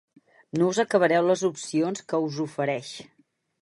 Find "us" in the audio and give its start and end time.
0.73-0.79, 2.31-2.43